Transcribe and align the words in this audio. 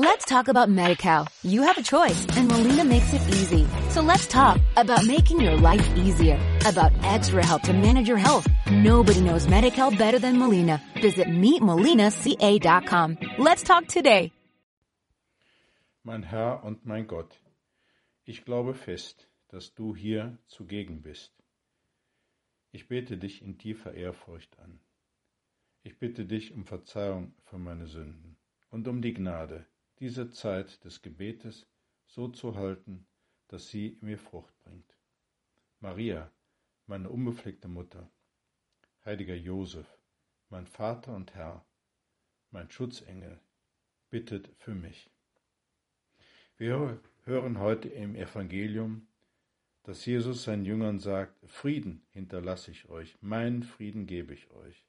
Let's 0.00 0.26
talk 0.26 0.46
about 0.46 0.68
MediCal. 0.68 1.26
You 1.42 1.62
have 1.62 1.76
a 1.76 1.82
choice 1.82 2.24
and 2.36 2.46
Molina 2.46 2.84
makes 2.84 3.12
it 3.12 3.20
easy. 3.34 3.66
So 3.90 4.00
let's 4.00 4.28
talk 4.28 4.60
about 4.76 5.04
making 5.04 5.40
your 5.40 5.56
life 5.56 5.84
easier, 5.96 6.38
about 6.64 6.92
extra 7.02 7.44
help 7.44 7.62
to 7.62 7.72
manage 7.72 8.06
your 8.06 8.16
health. 8.16 8.46
Nobody 8.70 9.20
knows 9.20 9.48
MediCal 9.48 9.98
better 9.98 10.20
than 10.20 10.38
Molina. 10.38 10.80
Visit 11.02 11.26
meetmolinaca.com. 11.26 13.18
Let's 13.38 13.64
talk 13.64 13.88
today. 13.88 14.30
Mein 16.04 16.22
Herr 16.22 16.62
und 16.62 16.86
mein 16.86 17.08
Gott, 17.08 17.34
ich 18.24 18.44
glaube 18.44 18.74
fest, 18.74 19.26
dass 19.48 19.74
du 19.74 19.96
hier 19.96 20.38
zugegen 20.46 21.02
bist. 21.02 21.32
Ich 22.70 22.86
bete 22.86 23.16
dich 23.16 23.42
in 23.42 23.58
tiefer 23.58 23.94
Ehrfurcht 23.94 24.60
an. 24.60 24.78
Ich 25.82 25.98
bitte 25.98 26.24
dich 26.24 26.54
um 26.54 26.66
Verzeihung 26.66 27.34
für 27.46 27.58
meine 27.58 27.88
Sünden 27.88 28.36
und 28.70 28.86
um 28.86 29.02
die 29.02 29.12
Gnade, 29.12 29.66
diese 30.00 30.30
Zeit 30.30 30.84
des 30.84 31.02
Gebetes 31.02 31.66
so 32.06 32.28
zu 32.28 32.54
halten, 32.54 33.06
dass 33.48 33.68
sie 33.68 33.98
mir 34.00 34.18
Frucht 34.18 34.56
bringt. 34.60 34.96
Maria, 35.80 36.30
meine 36.86 37.10
unbefleckte 37.10 37.68
Mutter, 37.68 38.10
heiliger 39.04 39.34
Josef, 39.34 39.86
mein 40.50 40.66
Vater 40.66 41.14
und 41.14 41.34
Herr, 41.34 41.66
mein 42.50 42.70
Schutzengel, 42.70 43.40
bittet 44.10 44.50
für 44.58 44.74
mich. 44.74 45.10
Wir 46.56 47.00
hören 47.24 47.58
heute 47.58 47.88
im 47.88 48.14
Evangelium, 48.14 49.06
dass 49.82 50.04
Jesus 50.06 50.44
seinen 50.44 50.64
Jüngern 50.64 50.98
sagt, 50.98 51.38
Frieden 51.50 52.06
hinterlasse 52.10 52.70
ich 52.70 52.88
euch, 52.88 53.16
meinen 53.20 53.62
Frieden 53.62 54.06
gebe 54.06 54.34
ich 54.34 54.50
euch. 54.50 54.84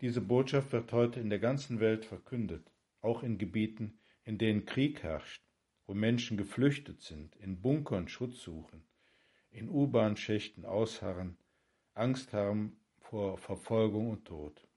Diese 0.00 0.20
Botschaft 0.20 0.72
wird 0.72 0.92
heute 0.92 1.20
in 1.20 1.30
der 1.30 1.40
ganzen 1.40 1.80
Welt 1.80 2.04
verkündet 2.04 2.70
auch 3.00 3.22
in 3.22 3.38
Gebieten, 3.38 3.98
in 4.24 4.38
denen 4.38 4.66
Krieg 4.66 5.02
herrscht, 5.02 5.42
wo 5.86 5.94
Menschen 5.94 6.36
geflüchtet 6.36 7.00
sind, 7.00 7.34
in 7.36 7.60
Bunkern 7.60 8.08
Schutz 8.08 8.42
suchen, 8.42 8.82
in 9.50 9.68
U-Bahn-Schächten 9.68 10.64
ausharren, 10.64 11.36
Angst 11.94 12.32
haben 12.32 12.78
vor 13.00 13.38
Verfolgung 13.38 14.10
und 14.10 14.24
Tod. 14.26 14.68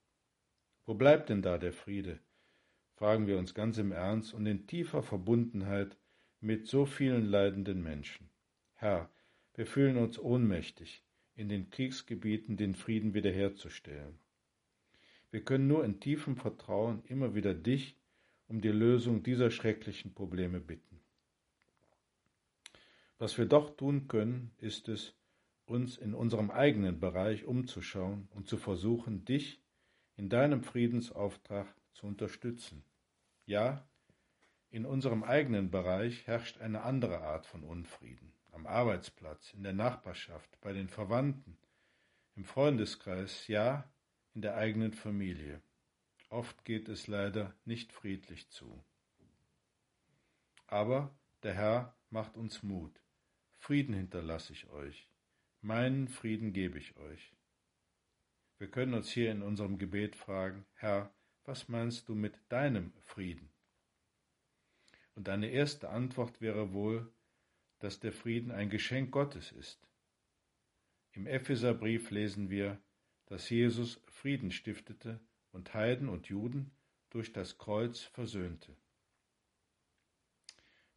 Wo 0.86 0.94
bleibt 0.94 1.30
denn 1.30 1.41
da 1.41 1.58
der 1.58 1.73
Friede? 1.73 2.19
fragen 2.95 3.25
wir 3.25 3.39
uns 3.39 3.55
ganz 3.55 3.78
im 3.80 3.91
Ernst 3.91 4.33
und 4.33 4.45
in 4.45 4.67
tiefer 4.67 5.02
Verbundenheit 5.02 5.97
mit 6.39 6.67
so 6.67 6.85
vielen 6.85 7.25
leidenden 7.25 7.81
Menschen. 7.81 8.30
Herr, 8.73 9.09
wir 9.56 9.66
fühlen 9.66 9.97
uns 9.97 10.19
ohnmächtig, 10.19 11.03
in 11.35 11.50
den 11.50 11.69
Kriegsgebieten 11.72 12.58
den 12.58 12.75
Frieden 12.75 13.13
wiederherzustellen. 13.13 14.19
Wir 15.31 15.44
können 15.44 15.67
nur 15.67 15.83
in 15.83 16.00
tiefem 16.00 16.35
Vertrauen 16.35 17.03
immer 17.06 17.35
wieder 17.35 17.53
dich 17.53 17.97
um 18.52 18.59
die 18.59 18.67
Lösung 18.67 19.23
dieser 19.23 19.49
schrecklichen 19.49 20.13
Probleme 20.13 20.59
bitten. 20.59 20.99
Was 23.17 23.38
wir 23.38 23.45
doch 23.45 23.77
tun 23.77 24.09
können, 24.09 24.52
ist 24.57 24.89
es, 24.89 25.16
uns 25.66 25.97
in 25.97 26.13
unserem 26.13 26.52
eigenen 26.52 26.99
Bereich 26.99 27.45
umzuschauen 27.45 28.27
und 28.31 28.49
zu 28.49 28.57
versuchen, 28.57 29.23
dich 29.23 29.63
in 30.17 30.27
deinem 30.27 30.63
Friedensauftrag 30.63 31.73
zu 31.94 32.07
unterstützen. 32.07 32.83
Ja, 33.45 33.88
in 34.69 34.85
unserem 34.85 35.23
eigenen 35.23 35.72
Bereich 35.72 36.27
herrscht 36.27 36.59
eine 36.59 36.81
andere 36.81 37.22
Art 37.22 37.45
von 37.45 37.63
Unfrieden. 37.63 38.33
Am 38.52 38.67
Arbeitsplatz, 38.67 39.53
in 39.53 39.63
der 39.63 39.72
Nachbarschaft, 39.72 40.59
bei 40.59 40.73
den 40.73 40.89
Verwandten, 40.89 41.57
im 42.35 42.44
Freundeskreis, 42.44 43.47
ja, 43.47 43.89
in 44.33 44.41
der 44.41 44.57
eigenen 44.57 44.91
Familie. 44.91 45.61
Oft 46.32 46.64
geht 46.64 46.88
es 46.88 47.08
leider 47.08 47.54
nicht 47.66 47.92
friedlich 47.92 48.50
zu. 48.52 48.82
Aber 50.66 51.14
der 51.44 51.54
Herr 51.54 51.94
macht 52.10 52.38
uns 52.38 52.64
Mut. 52.64 53.02
Frieden 53.58 53.94
hinterlasse 53.94 54.54
ich 54.54 54.70
euch. 54.70 55.09
Meinen 55.59 56.08
Frieden 56.08 56.54
gebe 56.54 56.78
ich 56.78 56.96
euch. 56.96 57.34
Wir 58.59 58.72
können 58.72 58.94
uns 58.94 59.09
hier 59.12 59.30
in 59.30 59.41
unserem 59.41 59.78
Gebet 59.78 60.16
fragen, 60.16 60.66
Herr, 60.75 61.14
was 61.44 61.68
meinst 61.68 62.08
du 62.08 62.16
mit 62.16 62.40
deinem 62.47 62.94
Frieden? 63.02 63.52
Und 65.16 65.28
eine 65.28 65.50
erste 65.50 65.90
Antwort 65.90 66.40
wäre 66.40 66.72
wohl, 66.72 67.12
dass 67.80 68.00
der 68.00 68.14
Frieden 68.14 68.52
ein 68.52 68.70
Geschenk 68.70 69.12
Gottes 69.12 69.52
ist. 69.52 69.86
Im 71.12 71.28
Epheserbrief 71.28 72.09
lesen 72.09 72.50
wir, 72.50 72.81
dass 73.25 73.50
Jesus 73.50 74.02
Frieden 74.08 74.52
stiftete 74.52 75.20
und 75.51 75.73
Heiden 75.73 76.09
und 76.09 76.28
Juden 76.28 76.72
durch 77.09 77.34
das 77.34 77.57
Kreuz 77.57 78.01
versöhnte. 78.01 78.75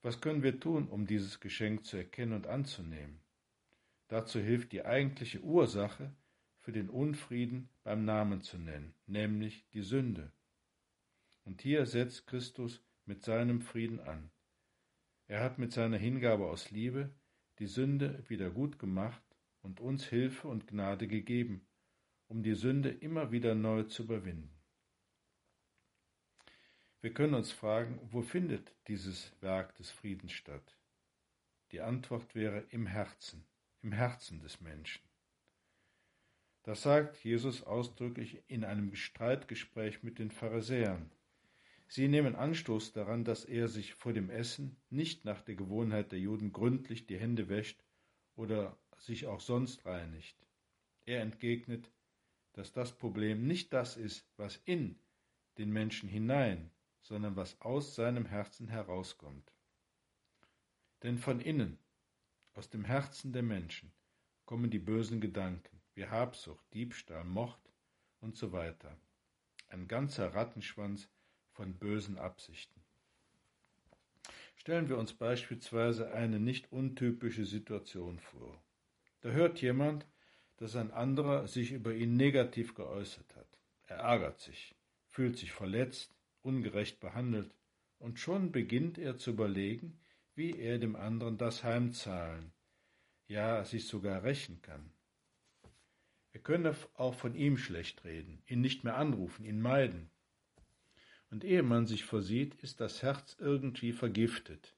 Was 0.03 0.21
können 0.21 0.43
wir 0.43 0.61
tun, 0.61 0.89
um 0.89 1.07
dieses 1.07 1.41
Geschenk 1.41 1.87
zu 1.87 1.97
erkennen 1.97 2.35
und 2.35 2.47
anzunehmen? 2.47 3.21
Dazu 4.09 4.39
hilft 4.39 4.73
die 4.73 4.85
eigentliche 4.85 5.41
Ursache 5.41 6.15
für 6.59 6.73
den 6.73 6.91
Unfrieden 6.91 7.69
beim 7.83 8.05
Namen 8.05 8.43
zu 8.43 8.59
nennen, 8.59 8.95
nämlich 9.07 9.67
die 9.71 9.83
Sünde. 9.83 10.31
Und 11.45 11.63
hier 11.63 11.87
setzt 11.87 12.27
Christus 12.27 12.83
mit 13.07 13.23
seinem 13.23 13.61
Frieden 13.61 14.01
an. 14.01 14.31
Er 15.27 15.43
hat 15.43 15.59
mit 15.59 15.73
seiner 15.73 15.97
Hingabe 15.97 16.47
aus 16.47 16.71
Liebe 16.71 17.11
die 17.59 17.67
Sünde 17.67 18.23
wieder 18.29 18.51
gut 18.51 18.79
gemacht 18.79 19.23
und 19.63 19.81
uns 19.81 20.05
Hilfe 20.05 20.49
und 20.49 20.67
Gnade 20.67 21.09
gegeben, 21.09 21.67
um 22.29 22.43
die 22.43 22.55
Sünde 22.55 22.91
immer 22.91 23.33
wieder 23.33 23.55
neu 23.55 23.85
zu 23.85 24.05
überwinden. 24.05 24.51
Wir 27.01 27.13
können 27.13 27.35
uns 27.35 27.53
fragen, 27.53 28.01
wo 28.11 28.23
findet 28.23 28.73
dieses 28.89 29.33
Werk 29.43 29.75
des 29.77 29.91
Friedens 29.91 30.33
statt? 30.33 30.79
Die 31.71 31.81
Antwort 31.83 32.35
wäre 32.35 32.61
im 32.71 32.87
Herzen, 32.87 33.45
im 33.83 33.93
Herzen 33.93 34.41
des 34.41 34.61
Menschen. 34.61 35.03
Das 36.63 36.81
sagt 36.83 37.23
Jesus 37.23 37.63
ausdrücklich 37.63 38.43
in 38.49 38.65
einem 38.65 38.95
Streitgespräch 38.95 40.03
mit 40.03 40.19
den 40.19 40.31
Pharisäern. 40.31 41.11
Sie 41.89 42.09
nehmen 42.09 42.35
Anstoß 42.35 42.93
daran, 42.93 43.25
dass 43.25 43.45
er 43.45 43.69
sich 43.69 43.93
vor 43.93 44.15
dem 44.15 44.31
Essen 44.31 44.77
nicht 44.89 45.27
nach 45.27 45.43
der 45.43 45.57
Gewohnheit 45.57 46.11
der 46.11 46.21
Juden 46.21 46.53
gründlich 46.53 47.07
die 47.07 47.19
Hände 47.19 47.51
wäscht 47.51 47.85
oder 48.35 48.79
sich 48.97 49.27
auch 49.27 49.41
sonst 49.41 49.85
reinigt. 49.85 50.37
Er 51.05 51.21
entgegnet, 51.21 51.91
dass 52.55 52.73
das 52.73 52.97
Problem 52.97 53.47
nicht 53.47 53.73
das 53.73 53.97
ist, 53.97 54.27
was 54.37 54.57
in 54.65 54.99
den 55.59 55.71
Menschen 55.71 56.09
hinein, 56.09 56.71
sondern 57.03 57.37
was 57.37 57.61
aus 57.61 57.95
seinem 57.95 58.27
Herzen 58.27 58.69
herauskommt. 58.69 59.53
Denn 61.03 61.19
von 61.19 61.41
innen, 61.41 61.79
aus 62.55 62.71
dem 62.71 62.85
Herzen 62.85 63.33
der 63.33 63.43
Menschen, 63.43 63.93
kommen 64.47 64.71
die 64.71 64.79
bösen 64.79 65.21
Gedanken, 65.21 65.81
wie 65.95 66.07
Habsucht, 66.07 66.65
Diebstahl, 66.73 67.25
Mord 67.25 67.61
und 68.21 68.37
so 68.37 68.53
weiter. 68.53 68.97
Ein 69.69 69.89
ganzer 69.89 70.35
Rattenschwanz 70.35 71.09
von 71.51 71.75
bösen 71.79 72.19
Absichten. 72.19 72.81
Stellen 74.57 74.89
wir 74.89 74.97
uns 74.97 75.13
beispielsweise 75.13 76.13
eine 76.13 76.41
nicht 76.41 76.73
untypische 76.73 77.45
Situation 77.45 78.19
vor. 78.19 78.63
Da 79.21 79.31
hört 79.31 79.61
jemand, 79.61 80.07
dass 80.57 80.77
ein 80.77 80.91
anderer 80.93 81.49
sich 81.49 81.73
über 81.73 81.93
ihn 81.95 82.17
negativ 82.17 82.75
geäußert 82.75 83.35
hat. 83.37 83.59
Er 83.87 83.99
ärgert 83.99 84.41
sich, 84.41 84.75
fühlt 85.09 85.37
sich 85.37 85.53
verletzt, 85.53 86.15
ungerecht 86.43 87.01
behandelt, 87.01 87.55
und 87.99 88.19
schon 88.21 88.53
beginnt 88.53 88.99
er 88.99 89.17
zu 89.17 89.31
überlegen, 89.31 89.99
wie 90.35 90.59
er 90.59 90.79
dem 90.79 90.97
anderen 90.97 91.39
das 91.39 91.65
heimzahlen, 91.65 92.53
ja 93.29 93.65
sich 93.65 93.87
sogar 93.87 94.23
rächen 94.23 94.61
kann. 94.63 94.91
Er 96.33 96.41
könne 96.41 96.75
auch 96.95 97.15
von 97.15 97.35
ihm 97.35 97.57
schlecht 97.57 98.05
reden, 98.05 98.43
ihn 98.47 98.61
nicht 98.61 98.85
mehr 98.85 98.97
anrufen, 98.97 99.45
ihn 99.45 99.61
meiden. 99.61 100.11
Und 101.31 101.45
ehe 101.45 101.63
man 101.63 101.87
sich 101.87 102.05
versieht, 102.05 102.55
ist 102.57 102.81
das 102.81 103.03
Herz 103.03 103.37
irgendwie 103.39 103.93
vergiftet, 103.93 104.75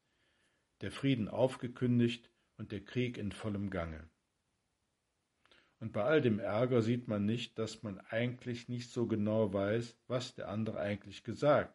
der 0.82 0.92
Frieden 0.92 1.28
aufgekündigt 1.28 2.30
und 2.58 2.72
der 2.72 2.84
Krieg 2.84 3.18
in 3.18 3.32
vollem 3.32 3.70
Gange. 3.70 4.08
Und 5.78 5.92
bei 5.92 6.02
all 6.02 6.22
dem 6.22 6.38
Ärger 6.38 6.80
sieht 6.82 7.06
man 7.06 7.26
nicht, 7.26 7.58
dass 7.58 7.82
man 7.82 8.00
eigentlich 8.08 8.68
nicht 8.68 8.90
so 8.90 9.06
genau 9.06 9.52
weiß, 9.52 9.96
was 10.06 10.34
der 10.34 10.48
andere 10.48 10.78
eigentlich 10.78 11.22
gesagt, 11.22 11.74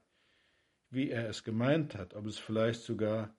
wie 0.89 1.09
er 1.09 1.29
es 1.29 1.43
gemeint 1.43 1.95
hat, 1.95 2.15
ob 2.15 2.25
es 2.25 2.37
vielleicht 2.37 2.81
sogar 2.81 3.35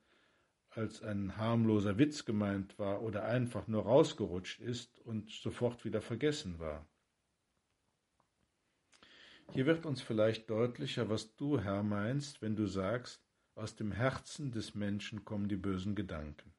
als 0.71 1.03
ein 1.03 1.37
harmloser 1.37 1.99
Witz 1.99 2.25
gemeint 2.25 2.79
war 2.79 3.03
oder 3.03 3.25
einfach 3.25 3.67
nur 3.69 3.83
rausgerutscht 3.83 4.61
ist 4.61 5.01
und 5.01 5.31
sofort 5.31 5.85
wieder 5.85 6.01
vergessen 6.01 6.59
war. 6.59 6.87
Hier 9.53 9.67
wird 9.67 9.85
uns 9.85 10.01
vielleicht 10.01 10.49
deutlicher, 10.49 11.11
was 11.11 11.37
du, 11.37 11.61
Herr, 11.61 11.83
meinst, 11.83 12.41
wenn 12.41 12.57
du 12.57 12.67
sagst, 12.67 13.23
aus 13.55 13.77
dem 13.77 13.93
Herzen 13.93 14.51
des 14.51 14.75
Menschen 14.75 15.27
kommen 15.27 15.49
die 15.49 15.57
bösen 15.57 15.95
Gedanken. 15.95 16.55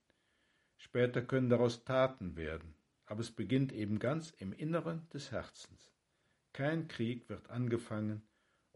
Später 0.78 1.24
können 1.24 1.50
daraus 1.50 1.84
Taten 1.84 2.36
werden, 2.36 2.76
aber 3.06 3.22
es 3.22 3.32
beginnt 3.32 3.74
eben 3.74 4.00
ganz 4.00 4.32
im 4.32 4.54
Inneren 4.54 5.08
des 5.10 5.32
Herzens. 5.32 5.92
Kein 6.54 6.88
Krieg 6.88 7.30
wird 7.30 7.50
angefangen 7.50 8.22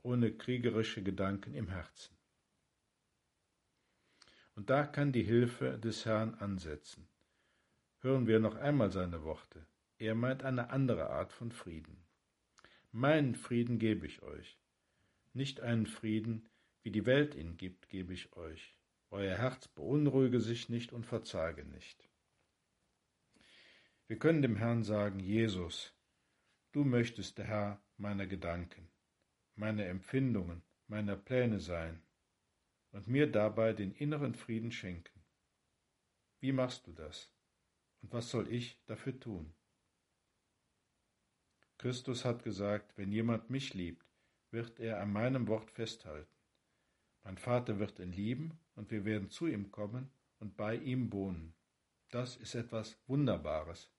ohne 0.04 0.32
kriegerische 0.32 1.04
Gedanken 1.04 1.54
im 1.54 1.70
Herzen. 1.70 2.16
Und 4.56 4.70
da 4.70 4.86
kann 4.86 5.12
die 5.12 5.24
Hilfe 5.24 5.78
des 5.78 6.06
Herrn 6.06 6.34
ansetzen. 6.36 7.08
Hören 8.00 8.26
wir 8.26 8.40
noch 8.40 8.56
einmal 8.56 8.92
seine 8.92 9.24
Worte. 9.24 9.66
Er 9.98 10.16
meint 10.16 10.44
eine 10.44 10.70
andere 10.70 11.10
Art 11.10 11.34
von 11.34 11.52
Frieden. 11.52 12.04
Meinen 12.92 13.36
Frieden 13.36 13.80
gebe 13.80 14.06
ich 14.06 14.22
euch. 14.24 14.58
Nicht 15.34 15.62
einen 15.62 15.86
Frieden, 15.86 16.48
wie 16.84 16.92
die 16.92 17.06
Welt 17.06 17.36
ihn 17.36 17.58
gibt, 17.58 17.90
gebe 17.90 18.14
ich 18.14 18.34
euch. 18.36 18.78
Euer 19.12 19.38
Herz 19.38 19.68
beunruhige 19.68 20.40
sich 20.40 20.70
nicht 20.70 20.94
und 20.94 21.06
verzage 21.06 21.66
nicht. 21.66 22.06
Wir 24.07 24.18
können 24.18 24.42
dem 24.42 24.56
Herrn 24.56 24.83
sagen, 24.83 25.19
Jesus, 25.19 25.94
du 26.71 26.86
möchtest 26.86 27.38
der 27.38 27.45
Herr 27.45 27.81
meiner 27.98 28.25
Gedanken, 28.25 28.89
meiner 29.56 29.86
Empfindungen, 29.86 30.63
meiner 30.88 31.18
Pläne 31.18 31.59
sein 31.59 32.01
und 32.92 33.07
mir 33.07 33.30
dabei 33.30 33.74
den 33.74 33.92
inneren 33.92 34.33
Frieden 34.33 34.71
schenken. 34.71 35.25
Wie 36.39 36.54
machst 36.54 36.88
du 36.88 36.94
das? 36.94 37.33
Und 38.01 38.13
was 38.13 38.30
soll 38.30 38.48
ich 38.50 38.81
dafür 38.86 39.19
tun? 39.19 39.54
Christus 41.77 42.24
hat 42.24 42.44
gesagt, 42.44 42.98
wenn 42.98 43.12
jemand 43.12 43.50
mich 43.50 43.74
liebt, 43.74 44.07
wird 44.51 44.80
er 44.80 45.01
an 45.01 45.12
meinem 45.12 45.48
Wort 45.50 45.69
festhalten. 45.69 46.31
Mein 47.24 47.38
Vater 47.38 47.77
wird 47.77 48.00
ihn 48.00 48.13
lieben 48.13 48.57
und 48.75 48.89
wir 48.89 49.04
werden 49.04 49.30
zu 49.30 49.48
ihm 49.48 49.69
kommen 49.69 50.09
und 50.39 50.56
bei 50.56 50.75
ihm 50.77 51.12
wohnen. 51.12 51.54
Das 52.09 52.38
ist 52.38 52.56
etwas 52.56 52.98
Wunderbares, 53.06 53.92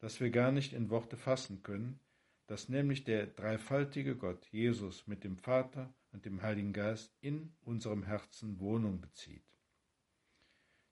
das 0.00 0.20
wir 0.20 0.30
gar 0.30 0.50
nicht 0.50 0.72
in 0.72 0.90
Worte 0.90 1.16
fassen 1.16 1.62
können, 1.62 2.00
dass 2.46 2.68
nämlich 2.68 3.04
der 3.04 3.26
dreifaltige 3.26 4.16
Gott, 4.16 4.44
Jesus, 4.46 5.06
mit 5.06 5.22
dem 5.22 5.36
Vater 5.36 5.94
und 6.10 6.24
dem 6.24 6.42
Heiligen 6.42 6.72
Geist 6.72 7.14
in 7.20 7.54
unserem 7.62 8.02
Herzen 8.02 8.58
Wohnung 8.58 9.00
bezieht. 9.00 9.44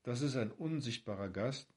Das 0.05 0.23
ist 0.23 0.37
ein 0.37 0.53
unsichtbarer 0.53 1.29
Gast, 1.29 1.75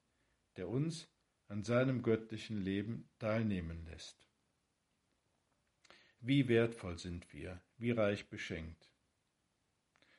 der 0.55 0.69
uns 0.69 1.09
an 1.47 1.63
seinem 1.63 2.03
göttlichen 2.03 2.57
Leben 2.57 3.09
teilnehmen 3.17 3.83
lässt. 3.85 4.29
Wie 6.19 6.47
wertvoll 6.47 6.99
sind 6.99 7.33
wir, 7.33 7.59
wie 7.77 7.91
reich 7.91 8.29
beschenkt. 8.29 8.91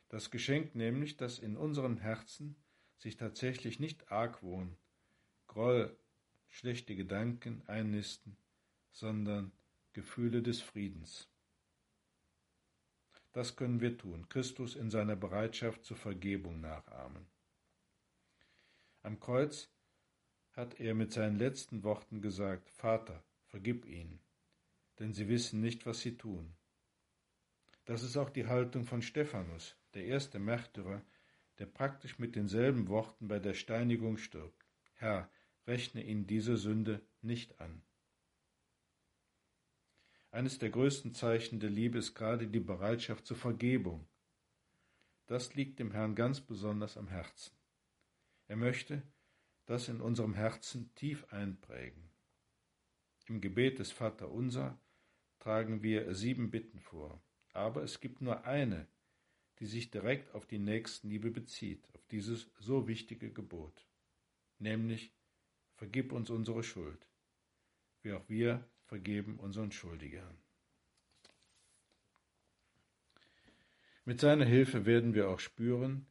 Das 0.09 0.29
Geschenk 0.29 0.75
nämlich, 0.75 1.15
dass 1.15 1.39
in 1.39 1.55
unseren 1.55 1.97
Herzen 1.97 2.55
sich 2.97 3.15
tatsächlich 3.15 3.79
nicht 3.79 4.11
Argwohn, 4.11 4.75
Groll, 5.47 5.97
schlechte 6.53 6.95
Gedanken 6.95 7.63
einnisten, 7.65 8.37
sondern 8.91 9.51
Gefühle 9.91 10.43
des 10.43 10.61
Friedens. 10.61 11.27
Das 13.31 13.55
können 13.55 13.81
wir 13.81 13.97
tun, 13.97 14.29
Christus 14.29 14.75
in 14.75 14.91
seiner 14.91 15.15
Bereitschaft 15.15 15.83
zur 15.83 15.97
Vergebung 15.97 16.61
nachahmen. 16.61 17.25
Am 19.01 19.19
Kreuz 19.19 19.67
hat 20.51 20.79
er 20.79 20.93
mit 20.93 21.11
seinen 21.11 21.37
letzten 21.37 21.81
Worten 21.81 22.21
gesagt, 22.21 22.69
Vater, 22.69 23.23
vergib 23.47 23.87
ihnen, 23.87 24.19
denn 24.99 25.11
sie 25.11 25.27
wissen 25.27 25.59
nicht, 25.59 25.87
was 25.87 26.01
sie 26.01 26.17
tun. 26.17 26.55
Das 27.85 28.03
ist 28.03 28.15
auch 28.15 28.29
die 28.29 28.45
Haltung 28.45 28.85
von 28.85 29.01
Stephanus, 29.01 29.75
der 29.95 30.05
erste 30.05 30.37
Märtyrer, 30.37 31.01
der 31.57 31.65
praktisch 31.65 32.19
mit 32.19 32.35
denselben 32.35 32.87
Worten 32.89 33.27
bei 33.27 33.39
der 33.39 33.55
Steinigung 33.55 34.17
stirbt. 34.17 34.67
Herr, 34.93 35.31
rechne 35.67 36.03
ihnen 36.03 36.27
diese 36.27 36.57
Sünde 36.57 37.01
nicht 37.21 37.59
an. 37.59 37.81
Eines 40.31 40.57
der 40.57 40.71
größten 40.71 41.13
Zeichen 41.13 41.59
der 41.59 41.69
Liebe 41.69 41.99
ist 41.99 42.15
gerade 42.15 42.47
die 42.47 42.59
Bereitschaft 42.59 43.25
zur 43.25 43.37
Vergebung. 43.37 44.07
Das 45.27 45.53
liegt 45.53 45.79
dem 45.79 45.91
Herrn 45.91 46.15
ganz 46.15 46.41
besonders 46.41 46.97
am 46.97 47.07
Herzen. 47.07 47.55
Er 48.47 48.55
möchte 48.55 49.03
das 49.65 49.87
in 49.87 50.01
unserem 50.01 50.33
Herzen 50.33 50.93
tief 50.95 51.25
einprägen. 51.31 52.09
Im 53.27 53.39
Gebet 53.39 53.79
des 53.79 53.91
Vater 53.91 54.31
Unser 54.31 54.77
tragen 55.39 55.81
wir 55.83 56.13
sieben 56.13 56.51
Bitten 56.51 56.79
vor, 56.79 57.21
aber 57.53 57.83
es 57.83 58.01
gibt 58.01 58.21
nur 58.21 58.43
eine, 58.45 58.87
die 59.59 59.65
sich 59.65 59.91
direkt 59.91 60.33
auf 60.33 60.45
die 60.45 60.59
Nächstenliebe 60.59 61.31
bezieht, 61.31 61.87
auf 61.93 62.05
dieses 62.07 62.49
so 62.59 62.87
wichtige 62.87 63.31
Gebot, 63.31 63.87
nämlich 64.59 65.13
vergib 65.75 66.11
uns 66.11 66.29
unsere 66.29 66.63
Schuld, 66.63 67.07
wie 68.01 68.13
auch 68.13 68.27
wir 68.29 68.67
vergeben 68.85 69.39
unseren 69.39 69.71
Schuldigern. 69.71 70.37
Mit 74.05 74.19
seiner 74.19 74.45
Hilfe 74.45 74.85
werden 74.85 75.13
wir 75.13 75.29
auch 75.29 75.39
spüren, 75.39 76.05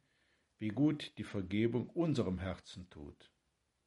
wie 0.57 0.69
gut 0.69 1.17
die 1.17 1.23
Vergebung 1.23 1.89
unserem 1.89 2.39
Herzen 2.39 2.89
tut, 2.89 3.31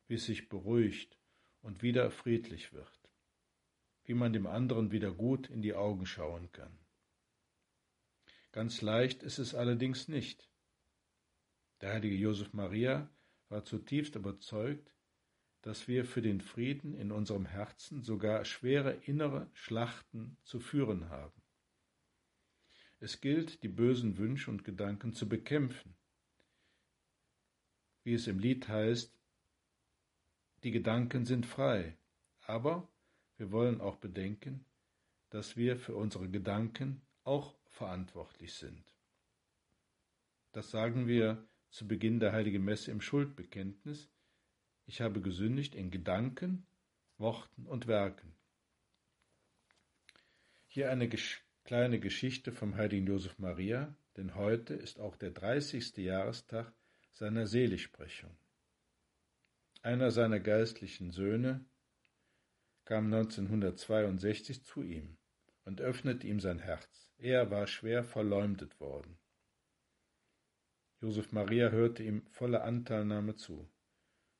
wie 0.06 0.14
es 0.14 0.26
sich 0.26 0.48
beruhigt 0.48 1.18
und 1.62 1.82
wieder 1.82 2.10
friedlich 2.10 2.72
wird, 2.72 3.00
wie 4.04 4.14
man 4.14 4.32
dem 4.32 4.46
anderen 4.46 4.92
wieder 4.92 5.10
gut 5.10 5.50
in 5.50 5.60
die 5.60 5.74
Augen 5.74 6.06
schauen 6.06 6.52
kann. 6.52 6.78
Ganz 8.52 8.80
leicht 8.80 9.22
ist 9.22 9.38
es 9.38 9.54
allerdings 9.54 10.08
nicht. 10.08 10.48
Der 11.80 11.92
heilige 11.92 12.16
Josef 12.16 12.52
Maria 12.52 13.10
war 13.48 13.64
zutiefst 13.64 14.14
überzeugt, 14.14 14.95
dass 15.66 15.88
wir 15.88 16.04
für 16.04 16.22
den 16.22 16.40
Frieden 16.40 16.94
in 16.94 17.10
unserem 17.10 17.44
Herzen 17.44 18.00
sogar 18.00 18.44
schwere 18.44 18.92
innere 19.04 19.50
Schlachten 19.52 20.36
zu 20.44 20.60
führen 20.60 21.08
haben. 21.08 21.42
Es 23.00 23.20
gilt, 23.20 23.64
die 23.64 23.68
bösen 23.68 24.16
Wünsche 24.16 24.48
und 24.48 24.62
Gedanken 24.62 25.12
zu 25.12 25.28
bekämpfen. 25.28 25.96
Wie 28.04 28.14
es 28.14 28.28
im 28.28 28.38
Lied 28.38 28.68
heißt, 28.68 29.12
die 30.62 30.70
Gedanken 30.70 31.26
sind 31.26 31.46
frei, 31.46 31.98
aber 32.42 32.88
wir 33.36 33.50
wollen 33.50 33.80
auch 33.80 33.96
bedenken, 33.96 34.64
dass 35.30 35.56
wir 35.56 35.76
für 35.76 35.96
unsere 35.96 36.28
Gedanken 36.30 37.02
auch 37.24 37.58
verantwortlich 37.70 38.54
sind. 38.54 38.94
Das 40.52 40.70
sagen 40.70 41.08
wir 41.08 41.44
zu 41.70 41.88
Beginn 41.88 42.20
der 42.20 42.30
Heiligen 42.30 42.64
Messe 42.64 42.92
im 42.92 43.00
Schuldbekenntnis. 43.00 44.08
Ich 44.88 45.00
habe 45.00 45.20
gesündigt 45.20 45.74
in 45.74 45.90
Gedanken, 45.90 46.64
Worten 47.18 47.66
und 47.66 47.88
Werken. 47.88 48.36
Hier 50.68 50.90
eine 50.92 51.08
gesch 51.08 51.42
kleine 51.64 51.98
Geschichte 51.98 52.52
vom 52.52 52.76
heiligen 52.76 53.08
Josef 53.08 53.36
Maria, 53.40 53.96
denn 54.16 54.36
heute 54.36 54.74
ist 54.74 55.00
auch 55.00 55.16
der 55.16 55.32
30. 55.32 55.96
Jahrestag 55.96 56.72
seiner 57.12 57.48
Seligsprechung. 57.48 58.36
Einer 59.82 60.12
seiner 60.12 60.38
geistlichen 60.38 61.10
Söhne 61.10 61.64
kam 62.84 63.06
1962 63.06 64.62
zu 64.62 64.84
ihm 64.84 65.18
und 65.64 65.80
öffnete 65.80 66.28
ihm 66.28 66.38
sein 66.38 66.60
Herz. 66.60 67.12
Er 67.18 67.50
war 67.50 67.66
schwer 67.66 68.04
verleumdet 68.04 68.78
worden. 68.78 69.18
Josef 71.00 71.32
Maria 71.32 71.70
hörte 71.70 72.04
ihm 72.04 72.24
voller 72.28 72.62
Anteilnahme 72.62 73.34
zu 73.34 73.68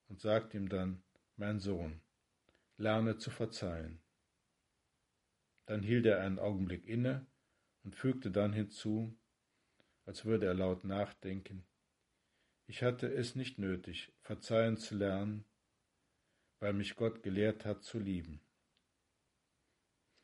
und 0.09 0.21
sagte 0.21 0.57
ihm 0.57 0.69
dann, 0.69 1.03
mein 1.37 1.59
Sohn, 1.61 2.01
lerne 2.77 3.19
zu 3.19 3.31
verzeihen. 3.31 4.01
Dann 5.67 5.83
hielt 5.83 6.07
er 6.07 6.21
einen 6.21 6.39
Augenblick 6.39 6.87
inne 6.87 7.27
und 7.83 7.97
fügte 7.97 8.31
dann 8.31 8.53
hinzu, 8.53 9.17
als 10.05 10.25
würde 10.25 10.47
er 10.47 10.55
laut 10.55 10.85
nachdenken, 10.85 11.67
ich 12.69 12.83
hatte 12.83 13.07
es 13.07 13.37
nicht 13.37 13.59
nötig, 13.59 14.13
verzeihen 14.23 14.77
zu 14.77 14.97
lernen, 14.97 15.45
weil 16.59 16.73
mich 16.73 16.97
Gott 16.97 17.23
gelehrt 17.23 17.65
hat 17.65 17.85
zu 17.85 18.01
lieben. 18.01 18.41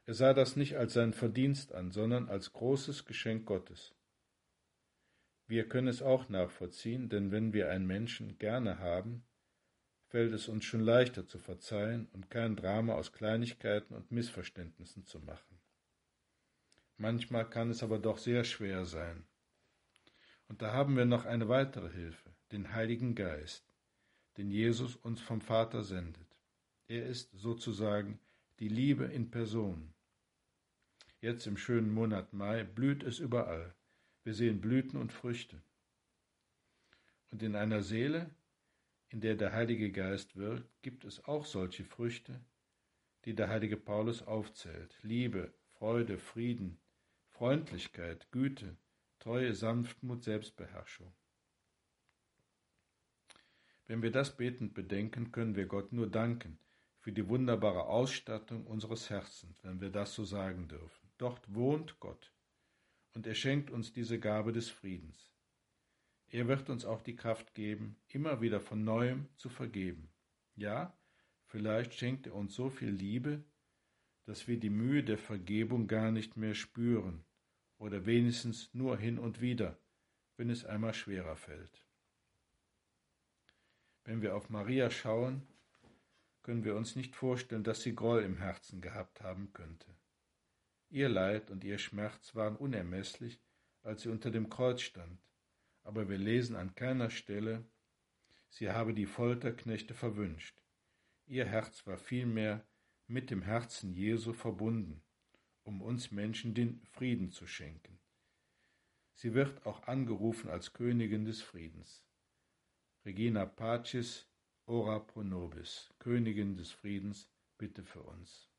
Er 0.07 0.15
sah 0.15 0.35
das 0.35 0.57
nicht 0.57 0.77
als 0.77 0.95
sein 0.95 1.12
Verdienst 1.12 1.73
an, 1.73 1.93
sondern 1.93 2.29
als 2.29 2.53
großes 2.53 3.05
Geschenk 3.05 3.47
Gottes. 3.47 3.95
Wir 5.47 5.69
können 5.69 5.87
es 5.87 6.03
auch 6.03 6.29
nachvollziehen, 6.29 7.09
denn 7.09 7.31
wenn 7.31 7.53
wir 7.53 7.71
einen 7.71 7.87
Menschen 7.87 8.39
gerne 8.39 8.79
haben, 8.79 9.25
fällt 10.12 10.35
es 10.35 10.47
uns 10.47 10.66
schon 10.66 10.83
leichter 10.83 11.26
zu 11.26 11.38
verzeihen 11.38 12.07
und 12.12 12.28
kein 12.28 12.54
Drama 12.54 12.92
aus 12.97 13.14
Kleinigkeiten 13.14 13.95
und 13.95 14.12
Missverständnissen 14.12 15.07
zu 15.07 15.19
machen. 15.21 15.59
Manchmal 16.99 17.49
kann 17.49 17.71
es 17.71 17.83
aber 17.83 17.99
doch 17.99 18.19
sehr 18.19 18.45
schwer 18.45 18.85
sein. 18.85 19.25
Und 20.49 20.61
da 20.61 20.75
haben 20.75 20.99
wir 20.99 21.07
noch 21.07 21.25
eine 21.25 21.49
weitere 21.49 21.90
Hilfe, 21.90 22.28
den 22.50 22.75
Heiligen 22.75 23.14
Geist, 23.14 23.64
den 24.37 24.50
Jesus 24.50 24.97
uns 24.97 25.23
vom 25.23 25.40
Vater 25.40 25.83
sendet. 25.83 26.37
Er 26.88 27.07
ist 27.07 27.31
sozusagen 27.33 28.21
die 28.59 28.69
Liebe 28.69 29.07
in 29.07 29.31
Person. 29.31 29.95
Jetzt 31.23 31.47
im 31.47 31.57
schönen 31.57 31.90
Monat 31.90 32.35
Mai 32.35 32.64
blüht 32.64 33.02
es 33.02 33.19
überall. 33.19 33.75
Wir 34.25 34.35
sehen 34.35 34.61
Blüten 34.61 35.00
und 35.00 35.11
Früchte. 35.11 35.62
Und 37.31 37.42
in 37.42 37.57
einer 37.57 37.81
Seele, 37.81 38.28
in 39.12 39.21
der 39.21 39.35
der 39.35 39.52
Heilige 39.52 39.92
Geist 39.92 40.37
wirkt, 40.37 40.83
gibt 40.83 41.04
es 41.04 41.23
auch 41.25 41.45
solche 41.45 41.85
Früchte, 41.85 42.40
die 43.25 43.35
der 43.35 43.49
heilige 43.49 43.76
Paulus 43.76 44.23
aufzählt. 44.23 44.99
Liebe, 45.02 45.52
Freude, 45.75 46.19
Frieden, 46.19 46.78
Freundlichkeit, 47.28 48.31
Güte, 48.33 48.76
Treue, 49.19 49.54
Sanftmut, 49.54 50.25
Selbstbeherrschung. 50.25 51.12
Wenn 53.87 54.02
wir 54.02 54.11
das 54.11 54.37
betend 54.37 54.75
bedenken, 54.75 55.31
können 55.31 55.57
wir 55.57 55.66
Gott 55.66 55.92
nur 55.92 56.09
danken 56.09 56.59
für 56.99 57.12
die 57.12 57.28
wunderbare 57.28 57.87
Ausstattung 57.87 58.66
unseres 58.66 59.11
Herzens, 59.11 59.62
wenn 59.62 59.81
wir 59.81 59.90
das 59.90 60.14
so 60.14 60.25
sagen 60.25 60.69
dürfen. 60.69 61.11
Dort 61.19 61.52
wohnt 61.54 62.00
Gott 62.00 62.33
und 63.14 63.26
er 63.26 63.35
schenkt 63.35 63.71
uns 63.71 63.92
diese 63.92 64.19
Gabe 64.19 64.52
des 64.52 64.71
Friedens. 64.71 65.32
Er 66.33 66.49
wird 66.49 66.71
uns 66.71 66.87
auch 66.87 67.03
die 67.03 67.15
Kraft 67.15 67.55
geben, 67.55 67.95
immer 68.09 68.41
wieder 68.41 68.59
von 68.59 68.85
neuem 68.85 69.29
zu 69.37 69.51
vergeben. 69.51 70.11
Ja, 70.57 70.97
vielleicht 71.45 71.93
schenkt 71.93 72.27
er 72.27 72.35
uns 72.35 72.55
so 72.55 72.71
viel 72.71 72.89
Liebe, 72.89 73.45
dass 74.25 74.49
wir 74.49 74.59
die 74.59 74.71
Mühe 74.71 75.05
der 75.05 75.19
Vergebung 75.19 75.87
gar 75.87 76.11
nicht 76.11 76.39
mehr 76.39 76.55
spüren 76.55 77.23
oder 77.77 78.07
wenigstens 78.07 78.73
nur 78.73 78.97
hin 78.97 79.19
und 79.19 79.43
wieder, 79.43 79.79
wenn 80.39 80.49
es 80.49 80.65
einmal 80.65 80.95
schwerer 80.95 81.37
fällt. 81.37 81.87
Wenn 84.05 84.23
wir 84.23 84.35
auf 84.35 84.49
Maria 84.49 84.91
schauen, 84.91 85.47
können 86.43 86.65
wir 86.65 86.77
uns 86.77 86.97
nicht 86.97 87.15
vorstellen, 87.15 87.62
dass 87.62 87.83
sie 87.83 87.95
Groll 87.95 88.23
im 88.23 88.39
Herzen 88.39 88.81
gehabt 88.81 89.21
haben 89.21 89.53
könnte. 89.53 89.95
Ihr 90.89 91.11
Leid 91.11 91.51
und 91.51 91.62
ihr 91.62 91.77
Schmerz 91.77 92.35
waren 92.35 92.57
unermesslich, 92.57 93.39
als 93.83 94.03
sie 94.03 94.09
unter 94.09 94.31
dem 94.31 94.49
Kreuz 94.49 94.81
stand, 94.81 95.21
aber 95.83 96.09
wir 96.09 96.19
lesen 96.19 96.57
an 96.57 96.75
keiner 96.75 97.11
Stelle, 97.11 97.65
sie 98.49 98.71
habe 98.71 98.95
die 98.95 99.07
Folterknechte 99.07 99.95
verwünscht. 99.95 100.61
Ihr 101.27 101.47
Herz 101.47 101.87
war 101.87 101.99
vielmehr 101.99 102.67
mit 103.07 103.31
dem 103.31 103.43
Herzen 103.43 103.93
Jesu 103.93 104.33
verbunden, 104.33 105.03
um 105.65 105.83
uns 105.83 106.11
Menschen 106.11 106.55
den 106.55 106.83
Frieden 106.93 107.31
zu 107.31 107.47
schenken. 107.47 107.99
Sie 109.15 109.35
wird 109.35 109.67
auch 109.67 109.83
angerufen 109.85 110.51
als 110.51 110.73
Königin 110.73 111.25
des 111.25 111.43
Friedens. 111.43 112.05
Regina 113.05 113.47
Pacis, 113.47 114.29
ora 114.67 114.99
pro 114.99 115.23
nobis, 115.23 115.93
Königin 115.99 116.57
des 116.57 116.71
Friedens, 116.71 117.29
bitte 117.59 117.85
für 117.85 118.03
uns. 118.03 118.51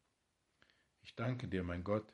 Ich 1.01 1.15
danke 1.15 1.47
dir, 1.47 1.63
mein 1.63 1.83
Gott, 1.83 2.13